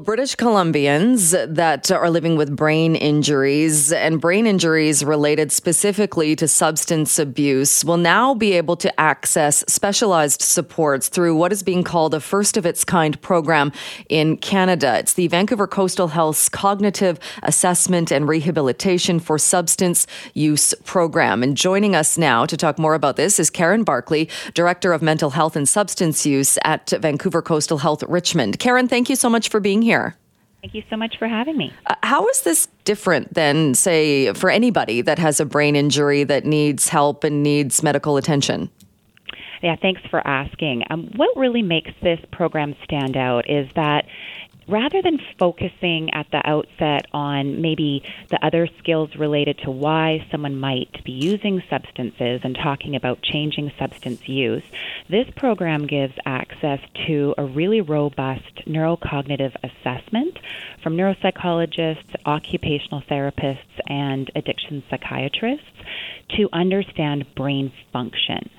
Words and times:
British 0.00 0.36
Columbians 0.36 1.54
that 1.54 1.90
are 1.90 2.10
living 2.10 2.36
with 2.36 2.54
brain 2.54 2.96
injuries 2.96 3.92
and 3.92 4.20
brain 4.20 4.46
injuries 4.46 5.04
related 5.04 5.52
specifically 5.52 6.36
to 6.36 6.48
substance 6.48 7.18
abuse 7.18 7.84
will 7.84 7.96
now 7.96 8.34
be 8.34 8.52
able 8.52 8.76
to 8.76 9.00
access 9.00 9.64
specialized 9.68 10.42
supports 10.42 11.08
through 11.08 11.36
what 11.36 11.52
is 11.52 11.62
being 11.62 11.82
called 11.82 12.14
a 12.14 12.20
first 12.20 12.56
of 12.56 12.66
its 12.66 12.84
kind 12.84 13.20
program 13.22 13.72
in 14.08 14.36
Canada. 14.36 14.98
It's 14.98 15.14
the 15.14 15.28
Vancouver 15.28 15.66
Coastal 15.66 16.08
Health's 16.08 16.48
Cognitive 16.48 17.18
Assessment 17.42 18.10
and 18.10 18.28
Rehabilitation 18.28 19.20
for 19.20 19.38
Substance 19.38 20.06
Use 20.34 20.74
program. 20.84 21.42
And 21.42 21.56
joining 21.56 21.94
us 21.94 22.18
now 22.18 22.44
to 22.46 22.56
talk 22.56 22.78
more 22.78 22.94
about 22.94 23.16
this 23.16 23.38
is 23.38 23.50
Karen 23.50 23.84
Barclay, 23.84 24.28
Director 24.54 24.92
of 24.92 25.02
Mental 25.02 25.30
Health 25.30 25.56
and 25.56 25.68
Substance 25.68 26.26
Use 26.26 26.58
at 26.64 26.90
Vancouver 26.90 27.42
Coastal 27.42 27.78
Health 27.78 28.02
Richmond. 28.04 28.58
Karen, 28.58 28.88
thank 28.88 29.08
you 29.08 29.16
so 29.16 29.30
much 29.30 29.48
for 29.48 29.60
being 29.60 29.85
here. 29.86 30.16
Thank 30.62 30.74
you 30.74 30.82
so 30.90 30.96
much 30.96 31.16
for 31.16 31.28
having 31.28 31.56
me. 31.56 31.72
Uh, 31.86 31.94
how 32.02 32.26
is 32.26 32.42
this 32.42 32.66
different 32.84 33.34
than, 33.34 33.74
say, 33.74 34.32
for 34.32 34.50
anybody 34.50 35.00
that 35.00 35.18
has 35.18 35.38
a 35.38 35.44
brain 35.44 35.76
injury 35.76 36.24
that 36.24 36.44
needs 36.44 36.88
help 36.88 37.22
and 37.22 37.42
needs 37.42 37.84
medical 37.84 38.16
attention? 38.16 38.68
Yeah, 39.62 39.76
thanks 39.76 40.02
for 40.10 40.26
asking. 40.26 40.82
Um, 40.90 41.10
what 41.16 41.30
really 41.36 41.62
makes 41.62 41.92
this 42.02 42.18
program 42.32 42.74
stand 42.84 43.16
out 43.16 43.48
is 43.48 43.68
that 43.76 44.06
rather 44.68 45.00
than 45.02 45.18
focusing 45.38 46.10
at 46.12 46.26
the 46.32 46.42
outset 46.44 47.06
on 47.12 47.60
maybe 47.60 48.02
the 48.30 48.44
other 48.44 48.68
skills 48.78 49.14
related 49.16 49.58
to 49.58 49.70
why 49.70 50.26
someone 50.30 50.58
might 50.58 51.04
be 51.04 51.12
using 51.12 51.62
substances 51.70 52.40
and 52.42 52.56
talking 52.56 52.96
about 52.96 53.22
changing 53.22 53.70
substance 53.78 54.28
use, 54.28 54.64
this 55.08 55.26
program 55.36 55.86
gives 55.86 56.14
access 56.24 56.80
to 57.06 57.34
a 57.38 57.44
really 57.44 57.80
robust 57.80 58.66
neurocognitive 58.66 59.54
assessment 59.62 60.38
from 60.82 60.96
neuropsychologists, 60.96 62.16
occupational 62.24 63.02
therapists, 63.02 63.58
and 63.86 64.30
addiction 64.34 64.82
psychiatrists 64.90 65.66
to 66.36 66.48
understand 66.52 67.24
brain 67.36 67.72
function. 67.92 68.50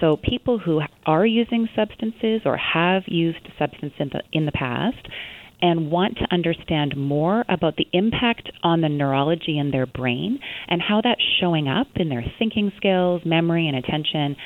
So, 0.00 0.16
people 0.16 0.58
who 0.58 0.82
are 1.06 1.24
using 1.24 1.68
substances 1.74 2.42
or 2.44 2.56
have 2.56 3.04
used 3.06 3.48
substances 3.58 3.98
in 3.98 4.10
the, 4.12 4.22
in 4.32 4.46
the 4.46 4.52
past 4.52 5.08
and 5.62 5.90
want 5.90 6.16
to 6.18 6.26
understand 6.32 6.96
more 6.96 7.44
about 7.48 7.76
the 7.76 7.86
impact 7.92 8.50
on 8.64 8.80
the 8.80 8.88
neurology 8.88 9.58
in 9.58 9.70
their 9.70 9.86
brain 9.86 10.38
and 10.68 10.82
how 10.82 11.00
that's 11.02 11.22
showing 11.40 11.68
up 11.68 11.86
in 11.94 12.08
their 12.08 12.24
thinking 12.38 12.72
skills, 12.76 13.22
memory, 13.24 13.68
and 13.68 13.76
attention 13.76 14.36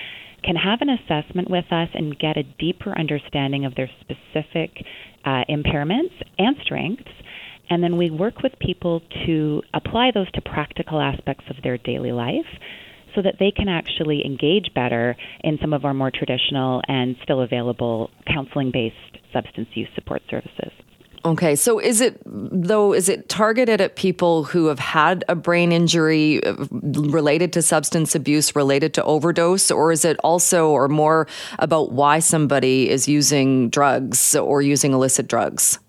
can 0.45 0.55
have 0.55 0.81
an 0.83 0.91
assessment 0.91 1.51
with 1.51 1.65
us 1.73 1.89
and 1.95 2.19
get 2.19 2.37
a 2.37 2.43
deeper 2.43 2.97
understanding 2.97 3.65
of 3.65 3.75
their 3.75 3.91
specific 4.01 4.71
uh, 5.25 5.43
impairments 5.49 6.13
and 6.39 6.57
strengths. 6.63 7.11
And 7.69 7.83
then 7.83 7.97
we 7.97 8.11
work 8.11 8.43
with 8.43 8.53
people 8.61 9.01
to 9.27 9.63
apply 9.75 10.11
those 10.15 10.31
to 10.33 10.43
practical 10.43 11.01
aspects 11.01 11.45
of 11.51 11.57
their 11.65 11.79
daily 11.79 12.13
life 12.13 12.47
so 13.15 13.23
that 13.23 13.37
they 13.41 13.51
can 13.51 13.69
actually 13.69 14.25
engage 14.25 14.73
better 14.75 15.17
in 15.43 15.59
some 15.61 15.73
of 15.73 15.85
our 15.85 15.95
more 15.95 16.13
traditional 16.15 16.83
and 16.87 17.17
still 17.25 17.41
available 17.41 18.11
counseling 18.33 18.71
based 18.71 18.95
substance 19.33 19.69
use 19.75 19.89
support 19.97 20.23
services. 20.31 20.71
Okay, 21.27 21.57
so 21.57 21.81
is 21.81 22.01
it 22.01 22.23
though? 22.25 22.93
Is 22.93 23.09
it 23.09 23.29
targeted 23.29 23.81
at 23.81 23.97
people 23.97 24.45
who 24.45 24.67
have 24.67 24.79
had 24.79 25.25
a 25.29 25.35
brain 25.35 25.73
injury 25.73 26.41
uh, 26.45 26.55
related 26.71 27.53
to 27.55 27.63
substance 27.63 28.15
abuse, 28.15 28.55
related 28.55 28.95
to 28.95 29.03
overdose, 29.03 29.73
or 29.73 29.91
is 29.91 30.05
it 30.05 30.17
also 30.23 30.69
or 30.69 30.87
more 30.87 31.27
about 31.59 31.91
why 31.91 32.21
somebody 32.21 32.89
is 32.89 33.09
using 33.09 33.69
drugs 33.71 34.37
or 34.37 34.63
using 34.63 34.93
illicit 34.93 35.27
drugs? 35.27 35.81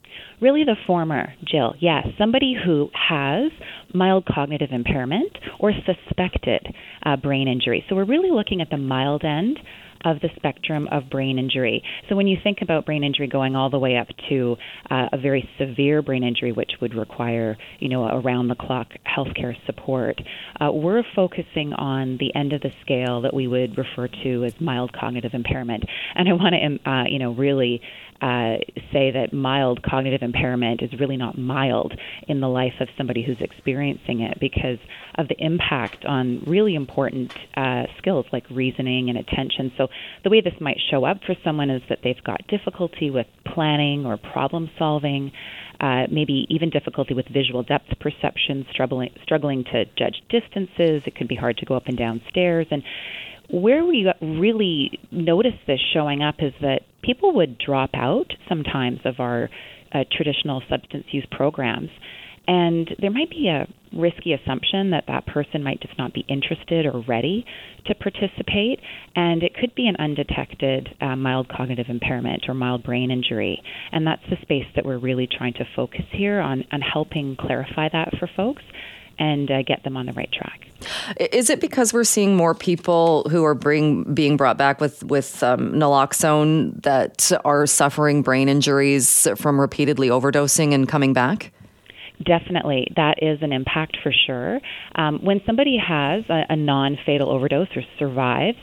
Really, 0.42 0.64
the 0.64 0.76
former, 0.88 1.32
Jill. 1.46 1.76
Yes, 1.80 2.08
somebody 2.18 2.56
who 2.56 2.90
has 2.94 3.52
mild 3.94 4.26
cognitive 4.26 4.70
impairment 4.72 5.38
or 5.60 5.72
suspected 5.86 6.66
uh, 7.04 7.16
brain 7.16 7.48
injury. 7.48 7.86
So 7.88 7.96
we're 7.96 8.06
really 8.06 8.32
looking 8.32 8.60
at 8.62 8.72
the 8.72 8.78
mild 8.78 9.24
end 9.24 9.60
of 10.06 10.20
the 10.22 10.30
spectrum 10.36 10.88
of 10.92 11.10
brain 11.10 11.40
injury. 11.40 11.84
So 12.10 12.16
when 12.16 12.28
you 12.28 12.38
think 12.44 12.60
about 12.62 12.86
brain 12.86 13.04
injury 13.04 13.28
going 13.28 13.56
all 13.56 13.70
the 13.70 13.80
way 13.80 13.98
up 13.98 14.08
to 14.30 14.56
uh, 14.90 15.08
a 15.12 15.18
very 15.18 15.48
severe 15.60 16.02
brain 16.02 16.24
injury, 16.24 16.52
which 16.52 16.72
would 16.82 16.94
require, 16.94 17.58
you 17.80 17.90
know, 17.90 18.06
around 18.06 18.48
the 18.48 18.56
clock 18.56 18.88
healthcare 19.06 19.54
support, 19.66 20.22
uh, 20.60 20.72
we're 20.72 21.04
focusing 21.16 21.74
on 21.74 22.18
the 22.20 22.34
end 22.36 22.54
of 22.54 22.62
the 22.62 22.72
scale 22.82 23.22
that 23.22 23.34
we 23.34 23.48
would 23.48 23.78
refer 23.78 24.08
to 24.24 24.44
as 24.46 24.54
mild 24.60 24.94
cognitive 24.94 25.32
impairment. 25.34 25.84
And 26.16 26.30
I 26.30 26.34
want 26.34 26.56
to, 26.56 26.66
um, 26.66 26.80
uh, 26.86 27.04
you 27.10 27.20
know, 27.20 27.34
really 27.34 27.82
uh, 28.22 28.58
say 28.92 29.12
that 29.12 29.32
mild 29.32 29.84
cognitive 29.84 30.24
impairment 30.24 30.82
is 30.82 30.90
really 31.00 31.18
not 31.18 31.38
mild 31.38 31.94
in 32.28 32.40
the 32.40 32.48
life 32.48 32.74
of 32.80 32.88
somebody 32.98 33.24
who's 33.24 33.38
experiencing 33.42 34.22
it 34.22 34.40
because 34.40 34.80
of 35.16 35.28
the 35.28 35.36
impact 35.38 36.04
on 36.06 36.44
really 36.48 36.74
important 36.74 37.32
uh, 37.56 37.84
skills 38.00 38.26
like 38.32 38.44
reasoning 38.50 39.10
and 39.10 39.20
attention. 39.20 39.72
So, 39.78 39.87
the 40.24 40.30
way 40.30 40.42
this 40.42 40.54
might 40.60 40.78
show 40.92 41.06
up 41.06 41.18
for 41.26 41.36
someone 41.44 41.70
is 41.70 41.82
that 41.90 42.00
they've 42.04 42.24
got 42.24 42.48
difficulty 42.48 43.10
with 43.10 43.28
planning 43.46 44.06
or 44.06 44.18
problem 44.18 44.70
solving. 44.78 45.32
Uh, 45.80 46.08
maybe 46.12 46.48
even 46.50 46.72
difficulty 46.72 47.14
with 47.14 47.28
visual 47.28 47.62
depth 47.62 47.86
perception, 48.00 48.66
struggling 48.72 49.12
struggling 49.22 49.64
to 49.64 49.86
judge 49.96 50.24
distances. 50.28 51.04
It 51.06 51.16
can 51.16 51.28
be 51.28 51.36
hard 51.36 51.58
to 51.58 51.66
go 51.66 51.76
up 51.76 51.84
and 51.86 51.96
down 51.96 52.20
stairs, 52.30 52.66
and 52.72 52.82
where 53.52 53.86
we 53.86 54.12
really 54.22 55.00
notice 55.12 55.54
this 55.68 55.80
showing 55.94 56.22
up 56.24 56.36
is 56.40 56.54
that 56.62 56.82
people 57.04 57.34
would 57.36 57.58
drop 57.58 57.92
out 57.94 58.34
sometimes 58.50 59.00
of 59.06 59.20
our 59.20 59.50
uh, 59.94 60.04
traditional 60.12 60.62
substance 60.70 61.06
use 61.12 61.28
programs. 61.32 61.90
And 62.48 62.96
there 63.00 63.12
might 63.12 63.30
be 63.30 63.50
a 63.50 63.68
risky 63.94 64.34
assumption 64.34 64.92
that 64.92 65.06
that 65.08 65.26
person 65.26 65.64
might 65.64 65.82
just 65.82 65.98
not 65.98 66.14
be 66.14 66.26
interested 66.28 66.86
or 66.86 67.04
ready 67.08 67.46
to 67.86 67.96
participate, 67.96 68.80
and 69.16 69.44
it 69.44 69.54
could 69.54 69.74
be 69.76 69.88
an 69.88 69.96
undetected 69.98 70.90
uh, 71.02 71.16
mild 71.16 71.50
cognitive 71.50 71.88
impairment 71.90 72.44
or 72.48 72.54
mild 72.54 72.84
brain 72.84 73.12
injury. 73.12 73.62
And 73.92 74.06
that's 74.06 74.24
the 74.30 74.38
space 74.42 74.66
that 74.76 74.86
we're 74.86 74.98
really 74.98 75.28
trying 75.28 75.54
to 75.54 75.66
focus 75.76 76.06
here 76.12 76.40
on, 76.40 76.64
on 76.72 76.82
helping 76.82 77.36
clarify 77.36 77.90
that 77.90 78.14
for 78.20 78.30
folks 78.36 78.64
and 79.20 79.50
uh, 79.50 79.64
get 79.64 79.84
them 79.84 79.98
on 79.98 80.06
the 80.06 80.14
right 80.14 80.32
track. 80.32 80.68
Is 81.32 81.50
it 81.50 81.60
because 81.60 81.92
we're 81.92 82.04
seeing 82.04 82.36
more 82.36 82.54
people 82.54 83.28
who 83.32 83.44
are 83.44 83.56
bring, 83.56 84.14
being 84.14 84.38
brought 84.38 84.58
back 84.58 84.80
with 84.80 85.04
with 85.04 85.42
um, 85.42 85.74
naloxone 85.74 86.82
that 86.84 87.32
are 87.44 87.66
suffering 87.66 88.22
brain 88.22 88.48
injuries 88.48 89.28
from 89.36 89.60
repeatedly 89.60 90.10
overdosing 90.10 90.74
and 90.74 90.88
coming 90.88 91.14
back? 91.14 91.52
Definitely, 92.24 92.92
that 92.96 93.22
is 93.22 93.40
an 93.42 93.54
impact 93.54 93.98
for 94.02 94.12
sure. 94.26 94.60
Um, 94.96 95.20
when 95.24 95.40
somebody 95.46 95.78
has 95.78 96.24
a, 96.30 96.46
a 96.50 96.56
non-fatal 96.56 97.30
overdose 97.30 97.68
or 97.76 97.84
survives 98.00 98.58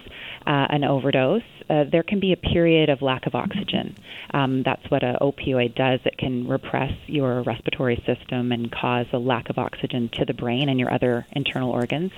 uh, 0.47 0.67
an 0.71 0.83
overdose, 0.83 1.43
uh, 1.71 1.85
there 1.91 2.03
can 2.03 2.19
be 2.19 2.33
a 2.33 2.37
period 2.37 2.91
of 2.91 3.01
lack 3.01 3.27
of 3.27 3.35
oxygen. 3.35 3.95
Um, 4.33 4.63
that's 4.65 4.83
what 4.91 5.05
an 5.05 5.17
opioid 5.21 5.77
does. 5.77 6.01
It 6.05 6.19
can 6.19 6.49
repress 6.49 6.93
your 7.07 7.43
respiratory 7.43 8.03
system 8.05 8.51
and 8.51 8.73
cause 8.73 9.07
a 9.13 9.19
lack 9.19 9.49
of 9.51 9.57
oxygen 9.57 10.11
to 10.15 10.25
the 10.25 10.35
brain 10.35 10.69
and 10.69 10.79
your 10.79 10.93
other 10.93 11.25
internal 11.33 11.71
organs. 11.71 12.11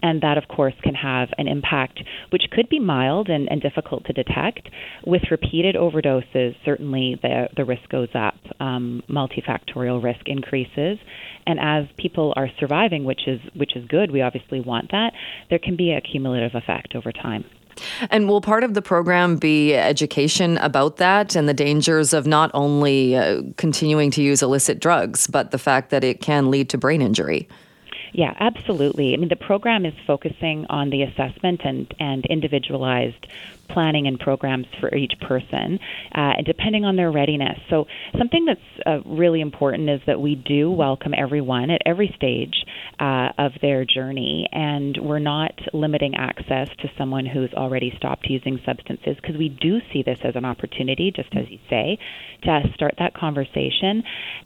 And 0.00 0.22
that, 0.22 0.38
of 0.38 0.46
course, 0.46 0.74
can 0.84 0.94
have 0.94 1.30
an 1.38 1.48
impact 1.48 2.00
which 2.30 2.44
could 2.52 2.68
be 2.68 2.78
mild 2.78 3.28
and, 3.28 3.50
and 3.50 3.60
difficult 3.60 4.04
to 4.04 4.12
detect. 4.12 4.68
With 5.04 5.22
repeated 5.28 5.74
overdoses, 5.74 6.54
certainly 6.64 7.18
the, 7.20 7.48
the 7.56 7.64
risk 7.64 7.88
goes 7.88 8.08
up, 8.14 8.36
um, 8.60 9.02
multifactorial 9.08 10.02
risk 10.02 10.26
increases. 10.26 10.98
And 11.46 11.58
as 11.60 11.86
people 11.96 12.32
are 12.36 12.48
surviving, 12.58 13.04
which 13.04 13.26
is, 13.26 13.40
which 13.54 13.76
is 13.76 13.84
good, 13.86 14.10
we 14.10 14.20
obviously 14.20 14.60
want 14.60 14.90
that, 14.90 15.12
there 15.50 15.58
can 15.58 15.76
be 15.76 15.92
a 15.92 16.00
cumulative 16.00 16.54
effect 16.54 16.94
over 16.94 17.12
time. 17.12 17.44
And 18.10 18.28
will 18.28 18.40
part 18.40 18.64
of 18.64 18.74
the 18.74 18.82
program 18.82 19.36
be 19.36 19.74
education 19.74 20.58
about 20.58 20.96
that 20.96 21.36
and 21.36 21.48
the 21.48 21.54
dangers 21.54 22.12
of 22.12 22.26
not 22.26 22.50
only 22.52 23.16
uh, 23.16 23.42
continuing 23.56 24.10
to 24.12 24.22
use 24.22 24.42
illicit 24.42 24.80
drugs, 24.80 25.26
but 25.26 25.52
the 25.52 25.58
fact 25.58 25.90
that 25.90 26.04
it 26.04 26.20
can 26.20 26.50
lead 26.50 26.68
to 26.70 26.78
brain 26.78 27.00
injury? 27.00 27.48
Yeah, 28.12 28.34
absolutely. 28.40 29.14
I 29.14 29.16
mean, 29.16 29.28
the 29.28 29.36
program 29.36 29.84
is 29.84 29.94
focusing 30.06 30.66
on 30.70 30.90
the 30.90 31.02
assessment 31.02 31.60
and, 31.64 31.92
and 32.00 32.24
individualized 32.26 33.26
planning 33.68 34.06
and 34.06 34.18
programs 34.18 34.66
for 34.80 34.94
each 34.94 35.12
person, 35.26 35.78
uh, 36.14 36.38
and 36.38 36.46
depending 36.46 36.84
on 36.84 36.96
their 36.96 37.10
readiness. 37.10 37.58
So, 37.70 37.86
something 38.18 38.44
that's 38.44 38.60
uh, 38.86 39.00
really 39.08 39.40
important 39.40 39.88
is 39.88 40.00
that 40.06 40.20
we 40.20 40.34
do 40.34 40.70
welcome 40.70 41.12
everyone 41.16 41.70
at 41.70 41.80
every 41.86 42.12
stage 42.16 42.54
uh, 43.00 43.28
of 43.38 43.52
their 43.60 43.84
journey, 43.84 44.48
and 44.52 44.98
we're 45.00 45.18
not 45.18 45.52
limiting 45.72 46.14
access 46.14 46.68
to 46.78 46.90
someone 46.96 47.26
who's 47.26 47.52
already 47.54 47.92
stopped 47.96 48.26
using 48.28 48.58
substances 48.64 49.16
because 49.20 49.36
we 49.36 49.48
do 49.48 49.78
see 49.92 50.02
this 50.02 50.18
as 50.24 50.34
an 50.36 50.44
opportunity, 50.44 51.12
just 51.14 51.34
as 51.36 51.44
you 51.48 51.58
say, 51.68 51.98
to 52.42 52.62
start 52.74 52.94
that 52.98 53.14
conversation. 53.14 54.02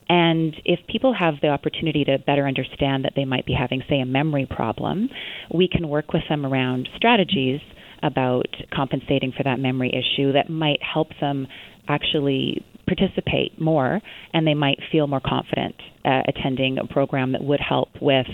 And 0.09 0.55
if 0.65 0.81
people 0.89 1.15
have 1.15 1.35
the 1.41 1.49
opportunity 1.49 2.05
to 2.05 2.19
better 2.19 2.47
understand 2.47 3.05
that 3.05 3.13
they 3.17 3.25
might 3.25 3.47
be 3.47 3.55
having, 3.55 3.83
say, 3.89 4.01
a 4.01 4.07
memory 4.07 4.47
problem, 4.49 5.09
we 5.53 5.69
can 5.69 5.89
work 5.89 6.13
with 6.13 6.23
them 6.29 6.45
around 6.45 6.89
strategies 6.97 7.61
about 8.02 8.46
compensating 8.75 9.32
for 9.37 9.43
that 9.43 9.58
memory 9.58 9.90
issue 9.90 10.32
that 10.32 10.50
might 10.50 10.81
help 10.82 11.08
them 11.20 11.46
actually 11.88 12.64
participate 12.87 13.58
more 13.60 14.00
and 14.34 14.46
they 14.46 14.54
might 14.54 14.78
feel 14.90 15.06
more 15.06 15.20
confident 15.20 15.75
uh, 16.04 16.22
attending 16.26 16.78
a 16.78 16.87
program 16.87 17.32
that 17.32 17.43
would 17.43 17.60
help 17.60 17.88
with 18.00 18.26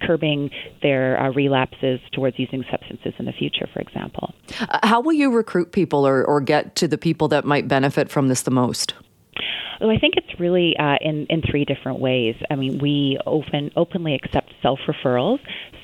curbing 0.00 0.50
their 0.82 1.20
uh, 1.20 1.30
relapses 1.32 2.00
towards 2.12 2.38
using 2.38 2.64
substances 2.70 3.12
in 3.18 3.24
the 3.24 3.32
future, 3.32 3.68
for 3.72 3.80
example. 3.80 4.34
Uh, 4.60 4.86
how 4.86 5.00
will 5.00 5.12
you 5.12 5.30
recruit 5.30 5.72
people 5.72 6.06
or, 6.06 6.24
or 6.24 6.40
get 6.40 6.74
to 6.76 6.88
the 6.88 6.98
people 6.98 7.28
that 7.28 7.44
might 7.44 7.68
benefit 7.68 8.10
from 8.10 8.28
this 8.28 8.42
the 8.42 8.50
most? 8.50 8.94
Well, 9.80 9.90
I 9.90 9.98
think 9.98 10.14
it's 10.16 10.40
really 10.40 10.76
uh, 10.76 10.96
in 11.00 11.26
in 11.26 11.42
three 11.42 11.64
different 11.64 12.00
ways. 12.00 12.34
I 12.50 12.56
mean, 12.56 12.78
we 12.78 13.18
open 13.24 13.70
openly 13.76 14.14
accept 14.14 14.52
self 14.62 14.80
referrals. 14.88 15.38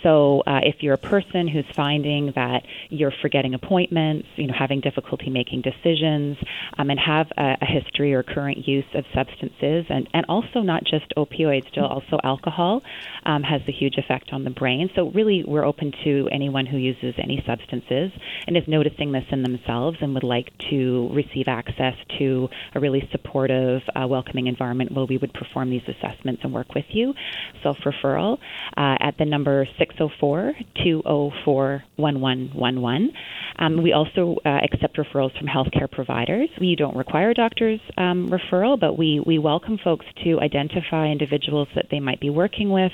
So 0.05 0.43
uh, 0.47 0.61
if 0.63 0.77
you're 0.83 0.95
a 0.95 0.99
person 0.99 1.49
who's 1.49 1.65
finding 1.75 2.33
that 2.37 2.65
you're 2.91 3.13
forgetting 3.23 3.55
appointments, 3.55 4.29
you 4.37 4.47
know, 4.47 4.55
having 4.57 4.81
difficulty 4.81 5.31
making 5.31 5.63
decisions, 5.63 6.37
um, 6.77 6.91
and 6.91 7.01
have 7.01 7.29
a, 7.39 7.57
a, 7.63 7.67
history 7.67 8.13
or 8.13 8.23
current 8.23 8.69
use 8.69 8.85
of 8.95 9.07
substances, 9.15 9.87
and, 9.89 10.07
and 10.13 10.27
also 10.29 10.61
not 10.61 10.85
just 10.85 11.07
opioids, 11.17 11.67
still 11.69 11.87
also 11.87 12.19
alcohol 12.23 12.83
um, 13.25 13.43
has 13.43 13.63
a 13.67 13.73
huge 13.73 13.97
effect 13.97 14.29
on 14.33 14.45
the 14.45 14.51
brain. 14.51 14.91
So 14.95 15.11
really, 15.11 15.43
we're 15.47 15.65
open 15.65 15.93
to 16.05 16.29
anyone 16.31 16.67
who 16.67 16.77
uses 16.77 17.15
any 17.17 17.43
substances 17.47 18.13
and 18.47 18.59
is 18.59 18.65
noticing 18.69 19.13
this 19.13 19.25
in 19.31 19.43
themselves 19.43 19.97
and 20.03 20.13
would 20.13 20.23
like 20.23 20.53
to 20.71 21.09
receive 21.13 21.49
access 21.49 21.95
to 22.19 22.49
a 22.75 22.81
really 22.81 23.09
supportive, 23.11 23.81
uh, 23.95 24.07
welcoming 24.07 24.47
environment 24.47 24.93
where 24.93 25.07
we 25.07 25.17
would 25.19 25.33
perform 25.33 25.71
these 25.71 25.83
assessments 25.89 26.43
and 26.45 26.53
work 26.53 26.75
with 26.75 26.87
you. 26.91 27.15
Self 27.63 27.79
referral 27.85 28.39
uh, 28.77 28.97
at 29.01 29.17
the 29.19 29.25
number 29.25 29.67
six 29.79 29.95
604 29.99 30.55
204 30.83 31.85
1111. 31.97 33.13
Um, 33.59 33.83
we 33.83 33.93
also 33.93 34.37
uh, 34.45 34.59
accept 34.63 34.97
referrals 34.97 35.37
from 35.39 35.47
healthcare 35.47 35.91
providers. 35.91 36.49
We 36.61 36.75
don't 36.77 36.97
require 36.97 37.31
a 37.31 37.35
doctor's 37.35 37.81
um, 37.97 38.31
referral, 38.31 38.79
but 38.79 38.99
we, 38.99 39.23
we 39.25 39.39
welcome 39.39 39.79
folks 39.83 40.07
to 40.25 40.41
identify 40.41 41.09
individuals 41.09 41.69
that 41.75 41.87
they 41.91 42.01
might 42.01 42.21
be 42.21 42.31
working 42.31 42.71
with 42.71 42.93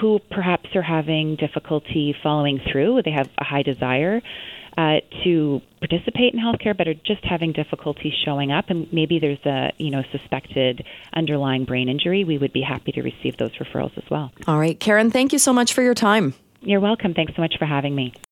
who 0.00 0.20
perhaps 0.30 0.68
are 0.74 0.82
having 0.82 1.36
difficulty 1.36 2.14
following 2.22 2.60
through. 2.70 3.02
They 3.02 3.12
have 3.12 3.28
a 3.38 3.44
high 3.44 3.62
desire 3.62 4.20
uh, 4.76 5.00
to 5.24 5.60
participate 5.78 6.34
in 6.34 6.40
healthcare, 6.40 6.76
but 6.76 6.88
are 6.88 6.94
just 6.94 7.24
having 7.24 7.52
difficulty 7.52 8.12
showing 8.24 8.52
up, 8.52 8.66
and 8.68 8.92
maybe 8.92 9.18
there's 9.18 9.44
a 9.46 9.72
you 9.78 9.90
know 9.90 10.02
suspected 10.12 10.84
underlying 11.14 11.64
brain 11.64 11.88
injury, 11.88 12.24
we 12.24 12.38
would 12.38 12.52
be 12.52 12.62
happy 12.62 12.92
to 12.92 13.02
receive 13.02 13.36
those 13.38 13.52
referrals 13.56 13.96
as 13.96 14.04
well. 14.10 14.32
All 14.46 14.58
right, 14.58 14.78
Karen, 14.78 15.10
thank 15.10 15.32
you 15.32 15.38
so 15.38 15.52
much 15.52 15.72
for 15.72 15.82
your 15.82 15.94
time. 15.94 16.34
You're 16.60 16.80
welcome. 16.80 17.14
Thanks 17.14 17.34
so 17.36 17.42
much 17.42 17.54
for 17.58 17.66
having 17.66 17.94
me. 17.94 18.12